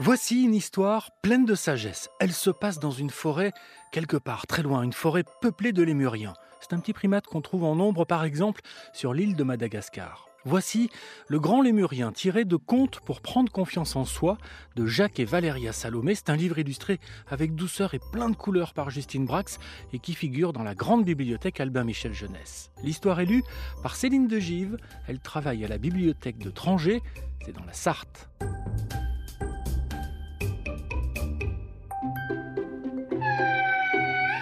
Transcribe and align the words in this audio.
Voici 0.00 0.44
une 0.44 0.54
histoire 0.54 1.10
pleine 1.22 1.44
de 1.44 1.56
sagesse. 1.56 2.08
Elle 2.20 2.32
se 2.32 2.50
passe 2.50 2.78
dans 2.78 2.92
une 2.92 3.10
forêt, 3.10 3.50
quelque 3.90 4.16
part 4.16 4.46
très 4.46 4.62
loin, 4.62 4.82
une 4.82 4.92
forêt 4.92 5.24
peuplée 5.40 5.72
de 5.72 5.82
lémuriens. 5.82 6.34
C'est 6.60 6.72
un 6.72 6.78
petit 6.78 6.92
primate 6.92 7.26
qu'on 7.26 7.40
trouve 7.40 7.64
en 7.64 7.74
nombre, 7.74 8.04
par 8.04 8.22
exemple, 8.22 8.60
sur 8.92 9.12
l'île 9.12 9.34
de 9.34 9.42
Madagascar. 9.42 10.28
Voici 10.44 10.88
Le 11.26 11.40
Grand 11.40 11.62
Lémurien, 11.62 12.12
tiré 12.12 12.44
de 12.44 12.54
Contes 12.54 13.00
pour 13.00 13.20
prendre 13.20 13.50
confiance 13.50 13.96
en 13.96 14.04
soi 14.04 14.38
de 14.76 14.86
Jacques 14.86 15.18
et 15.18 15.24
Valéria 15.24 15.72
Salomé. 15.72 16.14
C'est 16.14 16.30
un 16.30 16.36
livre 16.36 16.60
illustré 16.60 17.00
avec 17.26 17.56
douceur 17.56 17.92
et 17.94 18.00
plein 18.12 18.30
de 18.30 18.36
couleurs 18.36 18.74
par 18.74 18.90
Justine 18.90 19.26
Brax 19.26 19.58
et 19.92 19.98
qui 19.98 20.14
figure 20.14 20.52
dans 20.52 20.62
la 20.62 20.76
grande 20.76 21.04
bibliothèque 21.04 21.58
Albin 21.58 21.82
Michel 21.82 22.14
Jeunesse. 22.14 22.70
L'histoire 22.84 23.18
est 23.18 23.26
lue 23.26 23.42
par 23.82 23.96
Céline 23.96 24.28
de 24.28 24.38
Give. 24.38 24.76
Elle 25.08 25.18
travaille 25.18 25.64
à 25.64 25.68
la 25.68 25.78
bibliothèque 25.78 26.38
de 26.38 26.50
Trangé, 26.50 27.02
c'est 27.44 27.52
dans 27.52 27.64
la 27.64 27.72
Sarthe. 27.72 28.28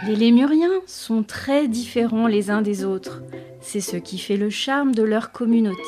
Les 0.07 0.15
lémuriens 0.15 0.83
sont 0.87 1.25
très 1.25 1.67
différents 1.67 2.29
les 2.29 2.49
uns 2.49 2.63
des 2.63 2.85
autres. 2.85 3.23
C'est 3.61 3.81
ce 3.81 3.97
qui 3.97 4.19
fait 4.19 4.37
le 4.37 4.51
charme 4.51 4.95
de 4.95 5.03
leur 5.03 5.33
communauté. 5.33 5.83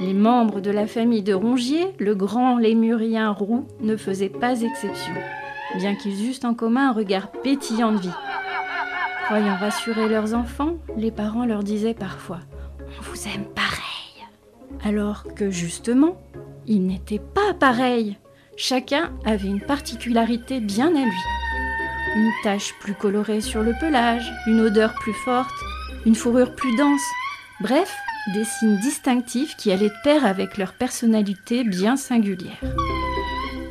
Les 0.00 0.12
membres 0.12 0.60
de 0.60 0.70
la 0.70 0.86
famille 0.86 1.22
de 1.22 1.32
Rongier, 1.32 1.94
le 1.98 2.14
grand 2.14 2.58
lémurien 2.58 3.30
roux, 3.30 3.66
ne 3.80 3.96
faisaient 3.96 4.28
pas 4.28 4.60
exception, 4.60 5.14
bien 5.78 5.94
qu'ils 5.94 6.28
eussent 6.28 6.44
en 6.44 6.52
commun 6.52 6.90
un 6.90 6.92
regard 6.92 7.32
pétillant 7.32 7.92
de 7.92 8.00
vie. 8.00 8.10
Croyant 9.24 9.56
rassurer 9.56 10.10
leurs 10.10 10.34
enfants, 10.34 10.76
les 10.98 11.10
parents 11.10 11.46
leur 11.46 11.62
disaient 11.62 11.94
parfois 11.94 12.40
On 12.98 13.02
vous 13.02 13.28
aime 13.34 13.46
pareil. 13.54 14.26
Alors 14.84 15.24
que 15.34 15.50
justement, 15.50 16.20
ils 16.66 16.86
n'étaient 16.86 17.18
pas 17.18 17.54
pareils. 17.58 18.18
Chacun 18.58 19.10
avait 19.24 19.48
une 19.48 19.62
particularité 19.62 20.60
bien 20.60 20.94
à 20.94 21.04
lui 21.04 21.45
une 22.16 22.32
tache 22.42 22.74
plus 22.80 22.94
colorée 22.94 23.42
sur 23.42 23.62
le 23.62 23.74
pelage, 23.78 24.32
une 24.46 24.60
odeur 24.60 24.94
plus 24.94 25.12
forte, 25.12 25.54
une 26.06 26.14
fourrure 26.14 26.54
plus 26.54 26.74
dense. 26.76 27.02
Bref, 27.60 27.94
des 28.32 28.44
signes 28.44 28.78
distinctifs 28.78 29.54
qui 29.56 29.70
allaient 29.70 29.90
de 29.90 30.02
pair 30.02 30.24
avec 30.24 30.56
leur 30.56 30.72
personnalité 30.72 31.62
bien 31.62 31.96
singulière. 31.96 32.60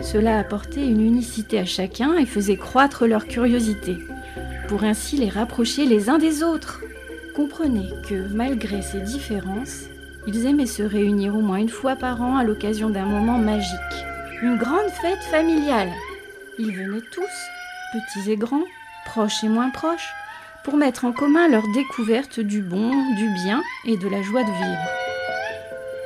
Cela 0.02 0.38
apportait 0.38 0.86
une 0.86 1.02
unicité 1.02 1.58
à 1.58 1.66
chacun 1.66 2.14
et 2.14 2.28
faisait 2.28 2.58
croître 2.58 3.08
leur 3.08 3.26
curiosité, 3.26 3.98
pour 4.68 4.84
ainsi 4.84 5.18
les 5.18 5.30
rapprocher 5.30 5.86
les 5.86 6.10
uns 6.10 6.20
des 6.20 6.44
autres. 6.44 6.82
Comprenez 7.36 7.90
que, 8.08 8.28
malgré 8.32 8.84
ces 8.84 9.02
différences, 9.02 9.86
ils 10.28 10.46
aimaient 10.46 10.68
se 10.68 10.84
réunir 10.84 11.36
au 11.36 11.42
moins 11.42 11.58
une 11.58 11.70
fois 11.70 11.96
par 11.96 12.22
an 12.22 12.38
à 12.38 12.44
l'occasion 12.44 12.90
d'un 12.92 13.06
moment 13.06 13.40
magique. 13.40 14.06
Une 14.42 14.58
grande 14.58 14.90
fête 15.02 15.24
familiale. 15.32 15.92
Ils 16.60 16.72
venaient 16.72 17.04
tous, 17.12 17.24
petits 17.96 18.32
et 18.32 18.38
grands, 18.38 18.66
proches 19.06 19.44
et 19.44 19.50
moins 19.50 19.70
proches, 19.70 20.14
pour 20.64 20.78
mettre 20.78 21.06
en 21.06 21.12
commun 21.12 21.48
leur 21.48 21.64
découverte 21.74 22.40
du 22.40 22.62
bon, 22.62 22.90
du 23.16 23.30
bien 23.44 23.62
et 23.86 23.98
de 23.98 24.08
la 24.08 24.22
joie 24.24 24.44
de 24.44 24.52
vivre. 24.52 24.90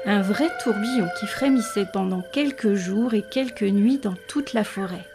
Un 0.05 0.21
vrai 0.21 0.49
tourbillon 0.63 1.07
qui 1.19 1.27
frémissait 1.27 1.87
pendant 1.91 2.21
quelques 2.21 2.73
jours 2.73 3.13
et 3.13 3.23
quelques 3.23 3.63
nuits 3.63 3.99
dans 3.99 4.15
toute 4.27 4.53
la 4.53 4.63
forêt. 4.63 5.05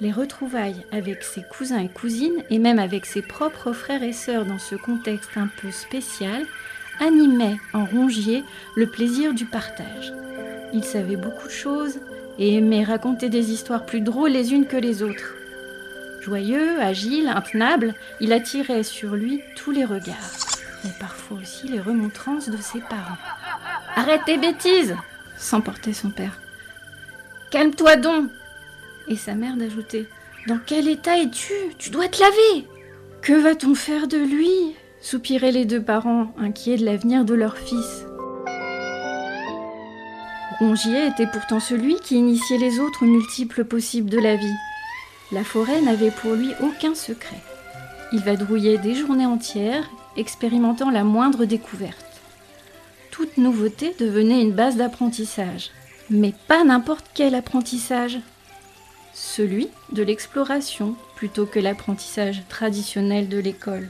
Les 0.00 0.12
retrouvailles 0.12 0.84
avec 0.92 1.22
ses 1.22 1.42
cousins 1.42 1.80
et 1.80 1.88
cousines, 1.88 2.42
et 2.48 2.58
même 2.58 2.78
avec 2.78 3.04
ses 3.04 3.22
propres 3.22 3.72
frères 3.72 4.02
et 4.02 4.14
sœurs 4.14 4.46
dans 4.46 4.58
ce 4.58 4.74
contexte 4.74 5.36
un 5.36 5.48
peu 5.60 5.70
spécial, 5.70 6.44
animaient 7.00 7.56
en 7.72 7.84
rongier 7.84 8.42
le 8.76 8.86
plaisir 8.86 9.34
du 9.34 9.46
partage. 9.46 10.12
Ils 10.72 10.84
savaient 10.84 11.16
beaucoup 11.16 11.48
de 11.48 11.52
choses 11.52 11.98
et 12.38 12.56
aimaient 12.56 12.84
raconter 12.84 13.28
des 13.28 13.52
histoires 13.52 13.84
plus 13.84 14.00
drôles 14.00 14.30
les 14.30 14.52
unes 14.52 14.66
que 14.66 14.76
les 14.76 15.02
autres. 15.02 15.34
Joyeux, 16.20 16.80
agile, 16.80 17.28
intenable, 17.28 17.94
il 18.20 18.32
attirait 18.32 18.82
sur 18.82 19.14
lui 19.14 19.40
tous 19.56 19.70
les 19.70 19.84
regards, 19.84 20.36
mais 20.84 20.90
parfois 21.00 21.38
aussi 21.38 21.66
les 21.68 21.80
remontrances 21.80 22.50
de 22.50 22.58
ses 22.58 22.80
parents. 22.80 23.16
Arrête 23.96 24.22
tes 24.26 24.36
bêtises 24.36 24.96
s'emportait 25.38 25.94
son 25.94 26.10
père. 26.10 26.38
Calme-toi 27.50 27.96
donc 27.96 28.30
Et 29.08 29.16
sa 29.16 29.34
mère 29.34 29.56
d'ajouter 29.56 30.06
Dans 30.46 30.60
quel 30.64 30.88
état 30.88 31.16
es-tu? 31.18 31.54
Tu 31.78 31.90
dois 31.90 32.08
te 32.08 32.20
laver 32.20 32.66
Que 33.22 33.32
va-t-on 33.32 33.74
faire 33.74 34.06
de 34.06 34.18
lui? 34.18 34.76
soupiraient 35.00 35.50
les 35.52 35.64
deux 35.64 35.82
parents, 35.82 36.34
inquiets 36.38 36.76
de 36.76 36.84
l'avenir 36.84 37.24
de 37.24 37.32
leur 37.32 37.56
fils. 37.56 38.04
Rongier 40.58 41.06
était 41.06 41.26
pourtant 41.26 41.58
celui 41.58 41.96
qui 41.96 42.16
initiait 42.16 42.58
les 42.58 42.80
autres 42.80 43.06
multiples 43.06 43.64
possibles 43.64 44.10
de 44.10 44.18
la 44.18 44.36
vie. 44.36 44.54
La 45.32 45.44
forêt 45.44 45.80
n'avait 45.80 46.10
pour 46.10 46.34
lui 46.34 46.52
aucun 46.60 46.94
secret. 46.94 47.40
Il 48.12 48.20
vadrouillait 48.20 48.78
des 48.78 48.94
journées 48.94 49.26
entières, 49.26 49.88
expérimentant 50.16 50.90
la 50.90 51.04
moindre 51.04 51.44
découverte. 51.44 52.20
Toute 53.12 53.36
nouveauté 53.36 53.94
devenait 54.00 54.42
une 54.42 54.52
base 54.52 54.76
d'apprentissage, 54.76 55.70
mais 56.10 56.34
pas 56.48 56.64
n'importe 56.64 57.06
quel 57.14 57.36
apprentissage. 57.36 58.18
Celui 59.14 59.68
de 59.92 60.02
l'exploration 60.02 60.96
plutôt 61.14 61.46
que 61.46 61.60
l'apprentissage 61.60 62.42
traditionnel 62.48 63.28
de 63.28 63.38
l'école. 63.38 63.88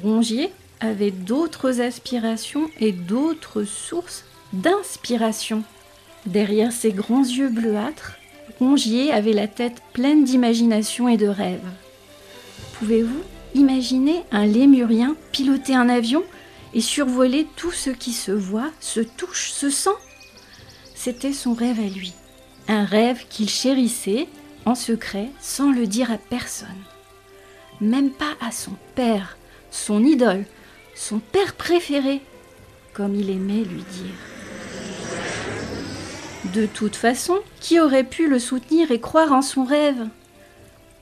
Rongier 0.00 0.52
avait 0.80 1.10
d'autres 1.10 1.80
aspirations 1.80 2.70
et 2.78 2.92
d'autres 2.92 3.64
sources 3.64 4.24
d'inspiration. 4.52 5.64
Derrière 6.26 6.72
ses 6.72 6.92
grands 6.92 7.24
yeux 7.24 7.48
bleuâtres, 7.48 8.18
Rongier 8.60 9.12
avait 9.12 9.32
la 9.32 9.48
tête 9.48 9.82
pleine 9.92 10.24
d'imagination 10.24 11.08
et 11.08 11.16
de 11.16 11.26
rêves. 11.26 11.68
Pouvez-vous 12.78 13.22
imaginer 13.54 14.22
un 14.30 14.46
lémurien 14.46 15.16
piloter 15.32 15.74
un 15.74 15.88
avion 15.88 16.22
et 16.72 16.80
survoler 16.80 17.46
tout 17.56 17.72
ce 17.72 17.90
qui 17.90 18.12
se 18.12 18.32
voit, 18.32 18.70
se 18.80 19.00
touche, 19.00 19.50
se 19.50 19.70
sent? 19.70 19.90
C'était 20.94 21.32
son 21.32 21.54
rêve 21.54 21.78
à 21.78 21.88
lui. 21.88 22.14
Un 22.68 22.84
rêve 22.84 23.26
qu'il 23.28 23.48
chérissait 23.48 24.28
en 24.64 24.74
secret 24.74 25.28
sans 25.40 25.70
le 25.70 25.86
dire 25.86 26.10
à 26.10 26.18
personne. 26.18 26.68
Même 27.80 28.10
pas 28.10 28.34
à 28.40 28.50
son 28.50 28.72
père, 28.94 29.36
son 29.70 30.04
idole, 30.04 30.44
son 30.94 31.18
père 31.18 31.54
préféré, 31.54 32.22
comme 32.92 33.14
il 33.14 33.30
aimait 33.30 33.64
lui 33.64 33.82
dire. 33.82 34.33
De 36.54 36.66
toute 36.66 36.94
façon, 36.94 37.40
qui 37.60 37.80
aurait 37.80 38.04
pu 38.04 38.28
le 38.28 38.38
soutenir 38.38 38.92
et 38.92 39.00
croire 39.00 39.32
en 39.32 39.42
son 39.42 39.64
rêve? 39.64 40.06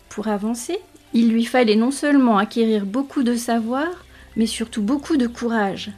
Pour 0.08 0.28
avancer, 0.28 0.78
il 1.12 1.30
lui 1.30 1.44
fallait 1.44 1.76
non 1.76 1.90
seulement 1.90 2.38
acquérir 2.38 2.86
beaucoup 2.86 3.22
de 3.22 3.36
savoir, 3.36 3.86
mais 4.34 4.46
surtout 4.46 4.80
beaucoup 4.80 5.18
de 5.18 5.26
courage. 5.26 5.90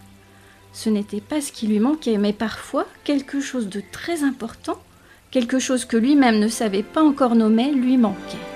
Ce 0.72 0.90
n'était 0.90 1.20
pas 1.20 1.40
ce 1.40 1.52
qui 1.52 1.68
lui 1.68 1.78
manquait, 1.78 2.18
mais 2.18 2.32
parfois 2.32 2.84
quelque 3.04 3.40
chose 3.40 3.68
de 3.68 3.80
très 3.92 4.24
important, 4.24 4.82
quelque 5.30 5.60
chose 5.60 5.84
que 5.84 5.96
lui-même 5.96 6.40
ne 6.40 6.48
savait 6.48 6.82
pas 6.82 7.04
encore 7.04 7.36
nommer, 7.36 7.70
lui 7.70 7.96
manquait. 7.96 8.53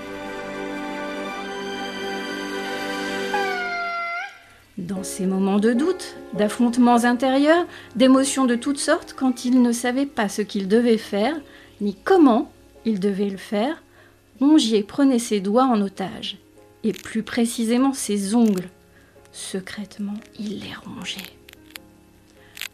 Dans 4.78 5.02
ces 5.02 5.26
moments 5.26 5.58
de 5.58 5.72
doute, 5.72 6.14
d'affrontements 6.34 7.04
intérieurs, 7.04 7.66
d'émotions 7.96 8.44
de 8.44 8.54
toutes 8.54 8.78
sortes, 8.78 9.12
quand 9.12 9.44
il 9.44 9.60
ne 9.60 9.72
savait 9.72 10.06
pas 10.06 10.28
ce 10.28 10.40
qu'il 10.40 10.68
devait 10.68 10.98
faire, 10.98 11.34
ni 11.80 11.96
comment 12.04 12.52
il 12.84 13.00
devait 13.00 13.28
le 13.28 13.38
faire, 13.38 13.82
Rongier 14.38 14.84
prenait 14.84 15.18
ses 15.18 15.40
doigts 15.40 15.64
en 15.64 15.80
otage, 15.80 16.38
et 16.84 16.92
plus 16.92 17.24
précisément 17.24 17.92
ses 17.92 18.36
ongles. 18.36 18.68
Secrètement, 19.32 20.14
il 20.38 20.60
les 20.60 20.74
rongeait. 20.84 21.32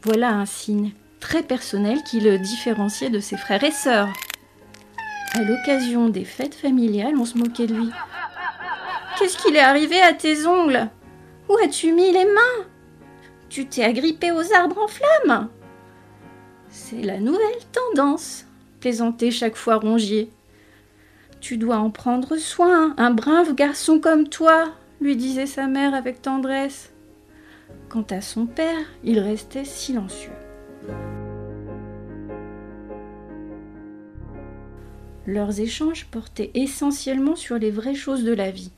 Voilà 0.03 0.29
un 0.29 0.45
signe 0.45 0.93
très 1.21 1.43
personnel 1.43 2.03
qui 2.05 2.21
le 2.21 2.39
différenciait 2.39 3.09
de 3.09 3.21
ses 3.21 3.39
frères 3.39 3.65
et 3.65 3.71
sœurs. 3.71 4.13
À 5.33 5.43
l'occasion 5.43 6.11
des 6.11 6.27
fêtes 6.27 6.55
familiales, 6.55 7.17
on 7.17 7.25
se 7.25 7.39
moquait 7.39 7.67
de 7.67 7.75
lui. 7.75 7.91
Qu'est-ce 9.19 9.39
qu'il 9.39 9.57
est 9.57 9.61
arrivé 9.61 10.03
à 10.03 10.13
tes 10.13 10.47
ongles? 10.47 10.91
Où 11.49 11.57
as-tu 11.65 11.93
mis 11.93 12.13
les 12.13 12.25
mains? 12.25 12.67
Tu 13.49 13.67
t'es 13.67 13.85
agrippé 13.85 14.33
aux 14.33 14.53
arbres 14.53 14.79
en 14.83 14.89
flammes 14.89 15.49
C'est 16.69 17.03
la 17.03 17.19
nouvelle 17.19 17.41
tendance, 17.73 18.47
plaisantait 18.81 19.31
chaque 19.31 19.57
fois 19.57 19.77
Rongier. 19.77 20.31
Tu 21.41 21.59
dois 21.59 21.77
en 21.77 21.91
prendre 21.91 22.37
soin, 22.37 22.95
un 22.97 23.11
brave 23.11 23.55
garçon 23.55 24.01
comme 24.01 24.29
toi, 24.29 24.73
lui 25.01 25.17
disait 25.17 25.47
sa 25.47 25.67
mère 25.67 25.95
avec 25.95 26.23
tendresse. 26.23 26.93
Quant 27.89 28.07
à 28.11 28.21
son 28.21 28.47
père, 28.47 28.87
il 29.05 29.19
restait 29.19 29.65
silencieux. 29.65 30.33
Leurs 35.27 35.61
échanges 35.61 36.07
portaient 36.07 36.51
essentiellement 36.55 37.37
sur 37.37 37.57
les 37.59 37.71
vraies 37.71 37.95
choses 37.95 38.25
de 38.25 38.33
la 38.33 38.51
vie. 38.51 38.73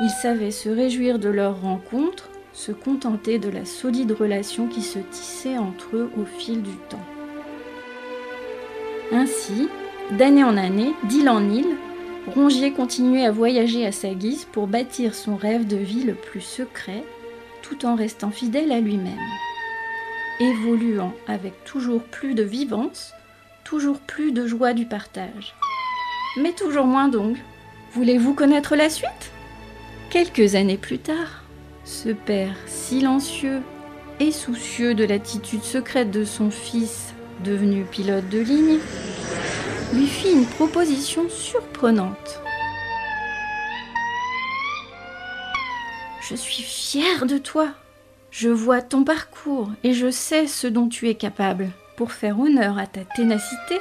Ils 0.00 0.10
savaient 0.10 0.50
se 0.50 0.68
réjouir 0.68 1.18
de 1.18 1.28
leur 1.28 1.60
rencontre, 1.60 2.30
se 2.52 2.72
contenter 2.72 3.38
de 3.38 3.48
la 3.48 3.64
solide 3.64 4.12
relation 4.12 4.66
qui 4.66 4.82
se 4.82 4.98
tissait 4.98 5.58
entre 5.58 5.96
eux 5.96 6.10
au 6.18 6.24
fil 6.24 6.62
du 6.62 6.74
temps. 6.88 7.04
Ainsi, 9.12 9.68
d'année 10.12 10.44
en 10.44 10.56
année, 10.56 10.94
d'île 11.04 11.28
en 11.28 11.48
île, 11.48 11.76
Rongier 12.34 12.72
continuait 12.72 13.26
à 13.26 13.32
voyager 13.32 13.84
à 13.84 13.92
sa 13.92 14.14
guise 14.14 14.44
pour 14.44 14.66
bâtir 14.66 15.14
son 15.14 15.36
rêve 15.36 15.66
de 15.66 15.76
vie 15.76 16.04
le 16.04 16.14
plus 16.14 16.40
secret, 16.40 17.04
tout 17.62 17.84
en 17.84 17.94
restant 17.94 18.30
fidèle 18.30 18.72
à 18.72 18.80
lui-même. 18.80 19.12
Évoluant 20.40 21.12
avec 21.26 21.64
toujours 21.64 22.02
plus 22.02 22.34
de 22.34 22.42
vivance, 22.42 23.12
toujours 23.64 23.98
plus 23.98 24.32
de 24.32 24.46
joie 24.46 24.72
du 24.72 24.86
partage. 24.86 25.54
Mais 26.36 26.52
toujours 26.52 26.86
moins 26.86 27.08
donc. 27.08 27.36
Voulez-vous 27.92 28.34
connaître 28.34 28.76
la 28.76 28.88
suite? 28.88 29.32
Quelques 30.12 30.56
années 30.56 30.76
plus 30.76 30.98
tard, 30.98 31.42
ce 31.86 32.10
père 32.10 32.54
silencieux 32.66 33.62
et 34.20 34.30
soucieux 34.30 34.92
de 34.92 35.04
l'attitude 35.04 35.62
secrète 35.62 36.10
de 36.10 36.26
son 36.26 36.50
fils, 36.50 37.14
devenu 37.42 37.84
pilote 37.84 38.28
de 38.28 38.40
ligne, 38.40 38.78
lui 39.94 40.06
fit 40.06 40.30
une 40.32 40.44
proposition 40.44 41.30
surprenante. 41.30 42.42
Je 46.28 46.34
suis 46.34 46.62
fière 46.62 47.24
de 47.24 47.38
toi. 47.38 47.68
Je 48.30 48.50
vois 48.50 48.82
ton 48.82 49.04
parcours 49.04 49.70
et 49.82 49.94
je 49.94 50.10
sais 50.10 50.46
ce 50.46 50.66
dont 50.66 50.90
tu 50.90 51.08
es 51.08 51.14
capable. 51.14 51.70
Pour 51.96 52.12
faire 52.12 52.38
honneur 52.38 52.76
à 52.76 52.86
ta 52.86 53.00
ténacité, 53.16 53.78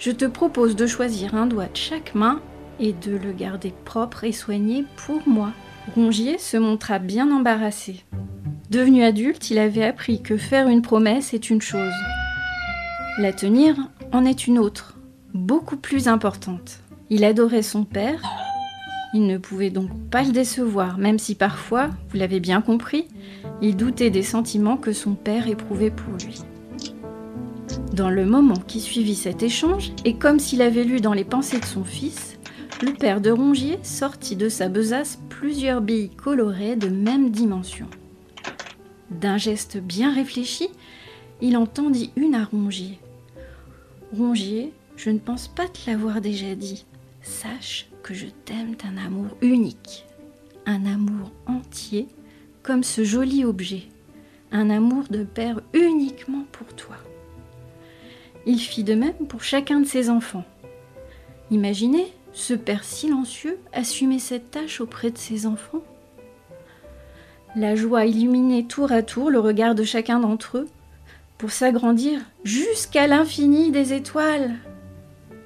je 0.00 0.10
te 0.10 0.24
propose 0.24 0.74
de 0.74 0.88
choisir 0.88 1.36
un 1.36 1.46
doigt 1.46 1.66
de 1.66 1.76
chaque 1.76 2.16
main 2.16 2.40
et 2.80 2.92
de 2.92 3.16
le 3.16 3.32
garder 3.32 3.72
propre 3.84 4.24
et 4.24 4.32
soigné 4.32 4.84
pour 5.06 5.20
moi. 5.28 5.52
Rongier 5.94 6.38
se 6.38 6.56
montra 6.56 6.98
bien 6.98 7.30
embarrassé. 7.30 8.04
Devenu 8.70 9.02
adulte, 9.04 9.50
il 9.50 9.58
avait 9.58 9.84
appris 9.84 10.22
que 10.22 10.36
faire 10.36 10.68
une 10.68 10.82
promesse 10.82 11.34
est 11.34 11.50
une 11.50 11.60
chose. 11.60 11.92
La 13.18 13.32
tenir 13.32 13.76
en 14.12 14.24
est 14.24 14.46
une 14.46 14.58
autre 14.58 14.96
beaucoup 15.34 15.76
plus 15.76 16.08
importante. 16.08 16.80
Il 17.10 17.24
adorait 17.24 17.62
son 17.62 17.84
père, 17.84 18.22
il 19.12 19.26
ne 19.26 19.38
pouvait 19.38 19.70
donc 19.70 19.90
pas 20.10 20.22
le 20.22 20.32
décevoir, 20.32 20.98
même 20.98 21.18
si 21.18 21.34
parfois, 21.34 21.90
vous 22.08 22.16
l'avez 22.16 22.40
bien 22.40 22.60
compris, 22.60 23.08
il 23.60 23.76
doutait 23.76 24.10
des 24.10 24.22
sentiments 24.22 24.76
que 24.76 24.92
son 24.92 25.14
père 25.14 25.48
éprouvait 25.48 25.90
pour 25.90 26.14
lui. 26.14 26.42
Dans 27.92 28.10
le 28.10 28.24
moment 28.24 28.56
qui 28.66 28.80
suivit 28.80 29.16
cet 29.16 29.42
échange, 29.42 29.92
et 30.04 30.14
comme 30.14 30.38
s'il 30.38 30.62
avait 30.62 30.84
lu 30.84 31.00
dans 31.00 31.12
les 31.12 31.24
pensées 31.24 31.58
de 31.58 31.64
son 31.64 31.84
fils, 31.84 32.38
le 32.82 32.92
père 32.92 33.20
de 33.20 33.30
Rongier 33.30 33.78
sortit 33.82 34.36
de 34.36 34.48
sa 34.48 34.68
besace 34.68 35.18
plusieurs 35.28 35.80
billes 35.80 36.10
colorées 36.10 36.76
de 36.76 36.88
même 36.88 37.30
dimension. 37.30 37.86
D'un 39.10 39.36
geste 39.36 39.78
bien 39.78 40.14
réfléchi, 40.14 40.68
il 41.40 41.56
en 41.56 41.66
tendit 41.66 42.12
une 42.16 42.34
à 42.34 42.44
Rongier. 42.44 42.98
Rongier 44.16 44.72
je 45.02 45.08
ne 45.08 45.18
pense 45.18 45.48
pas 45.48 45.66
te 45.66 45.90
l'avoir 45.90 46.20
déjà 46.20 46.54
dit. 46.54 46.84
Sache 47.22 47.88
que 48.02 48.12
je 48.12 48.26
t'aime 48.44 48.74
d'un 48.74 49.02
amour 49.02 49.34
unique, 49.40 50.04
un 50.66 50.84
amour 50.84 51.32
entier, 51.46 52.06
comme 52.62 52.84
ce 52.84 53.02
joli 53.02 53.46
objet, 53.46 53.84
un 54.52 54.68
amour 54.68 55.04
de 55.08 55.24
père 55.24 55.62
uniquement 55.72 56.44
pour 56.52 56.66
toi. 56.74 56.96
Il 58.44 58.58
fit 58.58 58.84
de 58.84 58.92
même 58.92 59.26
pour 59.26 59.42
chacun 59.42 59.80
de 59.80 59.86
ses 59.86 60.10
enfants. 60.10 60.44
Imaginez 61.50 62.12
ce 62.32 62.54
père 62.54 62.84
silencieux 62.84 63.58
assumer 63.72 64.18
cette 64.18 64.50
tâche 64.50 64.80
auprès 64.80 65.10
de 65.10 65.18
ses 65.18 65.46
enfants. 65.46 65.82
La 67.56 67.74
joie 67.74 68.06
illuminait 68.06 68.64
tour 68.64 68.92
à 68.92 69.02
tour 69.02 69.30
le 69.30 69.40
regard 69.40 69.74
de 69.74 69.82
chacun 69.82 70.20
d'entre 70.20 70.58
eux 70.58 70.68
pour 71.38 71.50
s'agrandir 71.50 72.20
jusqu'à 72.44 73.06
l'infini 73.06 73.72
des 73.72 73.92
étoiles. 73.92 74.54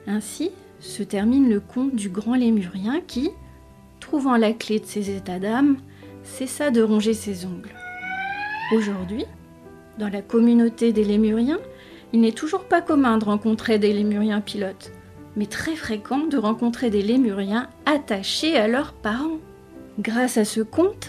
Ainsi 0.07 0.51
se 0.81 1.03
termine 1.03 1.49
le 1.49 1.61
conte 1.61 1.95
du 1.95 2.11
grand 2.11 2.35
lémurien 2.35 3.01
qui, 3.07 3.31
trouvant 4.01 4.37
la 4.37 4.53
clé 4.53 4.81
de 4.81 4.85
ses 4.85 5.11
états 5.11 5.39
d'âme, 5.39 5.79
cessa 6.23 6.71
de 6.71 6.83
ronger 6.83 7.15
ses 7.15 7.47
ongles. 7.47 7.75
Aujourd'hui, 8.75 9.25
dans 9.99 10.09
la 10.09 10.21
communauté 10.21 10.93
des 10.93 11.05
lémuriens, 11.05 11.61
il 12.13 12.21
n'est 12.21 12.33
toujours 12.33 12.65
pas 12.65 12.83
commun 12.83 13.19
de 13.19 13.25
rencontrer 13.25 13.79
des 13.79 13.93
lémuriens 13.93 14.41
pilotes, 14.41 14.93
mais 15.37 15.47
très 15.47 15.77
fréquent 15.77 16.27
de 16.27 16.39
rencontrer 16.39 16.91
des 16.91 17.03
lémuriens 17.03 17.69
attachés 17.87 18.57
à 18.57 18.69
leurs 18.69 18.93
parents. 18.93 19.39
Grâce 19.99 20.39
à 20.39 20.45
ce 20.45 20.61
conte, 20.61 21.09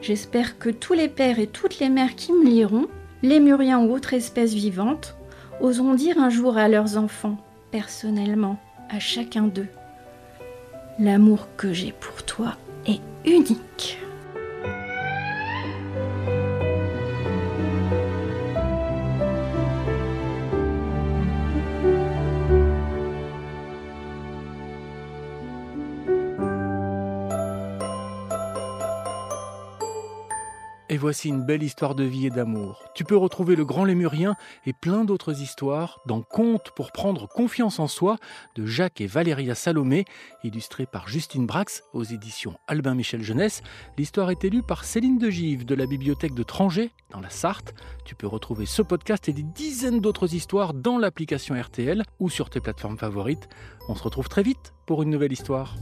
j'espère 0.00 0.58
que 0.58 0.70
tous 0.70 0.94
les 0.94 1.08
pères 1.08 1.38
et 1.38 1.46
toutes 1.46 1.78
les 1.78 1.88
mères 1.88 2.14
qui 2.16 2.32
me 2.32 2.44
liront, 2.44 2.88
lémuriens 3.22 3.80
ou 3.80 3.92
autres 3.92 4.14
espèces 4.14 4.54
vivantes, 4.54 5.16
oseront 5.60 5.94
dire 5.94 6.18
un 6.18 6.30
jour 6.30 6.56
à 6.56 6.68
leurs 6.68 6.96
enfants 6.96 7.38
personnellement 7.70 8.58
à 8.90 8.98
chacun 8.98 9.44
d'eux. 9.44 9.68
L'amour 10.98 11.48
que 11.56 11.72
j'ai 11.72 11.92
pour 11.92 12.22
toi 12.24 12.56
est 12.86 13.00
unique. 13.24 14.01
Voici 31.02 31.30
une 31.30 31.42
belle 31.42 31.64
histoire 31.64 31.96
de 31.96 32.04
vie 32.04 32.26
et 32.26 32.30
d'amour. 32.30 32.84
Tu 32.94 33.02
peux 33.02 33.16
retrouver 33.16 33.56
le 33.56 33.64
grand 33.64 33.84
lémurien 33.84 34.36
et 34.66 34.72
plein 34.72 35.04
d'autres 35.04 35.42
histoires 35.42 35.98
dans 36.06 36.22
Contes 36.22 36.70
pour 36.76 36.92
prendre 36.92 37.26
confiance 37.26 37.80
en 37.80 37.88
soi 37.88 38.18
de 38.54 38.66
Jacques 38.66 39.00
et 39.00 39.08
Valéria 39.08 39.56
Salomé, 39.56 40.04
illustré 40.44 40.86
par 40.86 41.08
Justine 41.08 41.44
Brax 41.44 41.82
aux 41.92 42.04
éditions 42.04 42.54
Albin 42.68 42.94
Michel 42.94 43.20
Jeunesse. 43.20 43.62
L'histoire 43.98 44.30
est 44.30 44.44
élue 44.44 44.62
par 44.62 44.84
Céline 44.84 45.18
de 45.18 45.28
Give 45.28 45.64
de 45.64 45.74
la 45.74 45.86
bibliothèque 45.86 46.34
de 46.34 46.44
Trangé 46.44 46.92
dans 47.10 47.20
la 47.20 47.30
Sarthe. 47.30 47.74
Tu 48.04 48.14
peux 48.14 48.28
retrouver 48.28 48.64
ce 48.64 48.82
podcast 48.82 49.28
et 49.28 49.32
des 49.32 49.42
dizaines 49.42 49.98
d'autres 49.98 50.36
histoires 50.36 50.72
dans 50.72 50.98
l'application 50.98 51.60
RTL 51.60 52.04
ou 52.20 52.30
sur 52.30 52.48
tes 52.48 52.60
plateformes 52.60 52.96
favorites. 52.96 53.48
On 53.88 53.96
se 53.96 54.04
retrouve 54.04 54.28
très 54.28 54.44
vite 54.44 54.72
pour 54.86 55.02
une 55.02 55.10
nouvelle 55.10 55.32
histoire. 55.32 55.74